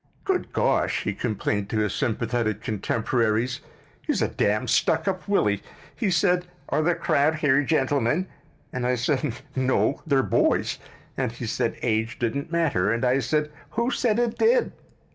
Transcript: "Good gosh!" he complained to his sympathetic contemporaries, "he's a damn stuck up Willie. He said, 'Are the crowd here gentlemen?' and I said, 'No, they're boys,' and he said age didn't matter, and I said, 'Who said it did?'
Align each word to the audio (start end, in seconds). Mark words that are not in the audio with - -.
"Good 0.23 0.51
gosh!" 0.51 1.03
he 1.03 1.13
complained 1.13 1.69
to 1.69 1.77
his 1.77 1.93
sympathetic 1.93 2.63
contemporaries, 2.63 3.59
"he's 4.01 4.19
a 4.23 4.27
damn 4.27 4.67
stuck 4.67 5.07
up 5.07 5.27
Willie. 5.27 5.61
He 5.95 6.09
said, 6.09 6.47
'Are 6.69 6.81
the 6.81 6.95
crowd 6.95 7.35
here 7.35 7.61
gentlemen?' 7.61 8.25
and 8.73 8.87
I 8.87 8.95
said, 8.95 9.33
'No, 9.55 10.01
they're 10.07 10.23
boys,' 10.23 10.79
and 11.15 11.31
he 11.31 11.45
said 11.45 11.77
age 11.83 12.17
didn't 12.17 12.51
matter, 12.51 12.91
and 12.91 13.05
I 13.05 13.19
said, 13.19 13.51
'Who 13.73 13.91
said 13.91 14.17
it 14.17 14.39
did?' 14.39 14.71